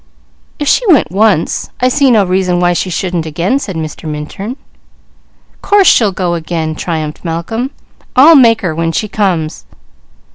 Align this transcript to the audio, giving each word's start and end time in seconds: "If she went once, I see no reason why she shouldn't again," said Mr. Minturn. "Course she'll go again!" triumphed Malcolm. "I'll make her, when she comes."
"If 0.57 0.67
she 0.67 0.83
went 0.91 1.11
once, 1.11 1.69
I 1.79 1.87
see 1.87 2.09
no 2.09 2.23
reason 2.25 2.59
why 2.59 2.73
she 2.73 2.89
shouldn't 2.89 3.27
again," 3.27 3.59
said 3.59 3.75
Mr. 3.75 4.09
Minturn. 4.09 4.57
"Course 5.61 5.85
she'll 5.85 6.11
go 6.11 6.33
again!" 6.33 6.73
triumphed 6.73 7.23
Malcolm. 7.23 7.69
"I'll 8.15 8.35
make 8.35 8.61
her, 8.61 8.73
when 8.73 8.91
she 8.93 9.07
comes." 9.07 9.63